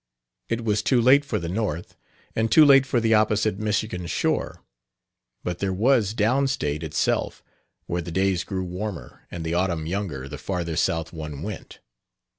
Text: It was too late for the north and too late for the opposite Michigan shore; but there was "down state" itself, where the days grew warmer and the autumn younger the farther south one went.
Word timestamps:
It 0.49 0.65
was 0.65 0.81
too 0.81 0.99
late 0.99 1.23
for 1.23 1.37
the 1.37 1.47
north 1.47 1.95
and 2.35 2.51
too 2.51 2.65
late 2.65 2.87
for 2.87 2.99
the 2.99 3.13
opposite 3.13 3.59
Michigan 3.59 4.07
shore; 4.07 4.63
but 5.43 5.59
there 5.59 5.71
was 5.71 6.15
"down 6.15 6.47
state" 6.47 6.81
itself, 6.81 7.43
where 7.85 8.01
the 8.01 8.09
days 8.09 8.43
grew 8.43 8.63
warmer 8.63 9.27
and 9.29 9.45
the 9.45 9.53
autumn 9.53 9.85
younger 9.85 10.27
the 10.27 10.39
farther 10.39 10.75
south 10.75 11.13
one 11.13 11.43
went. 11.43 11.81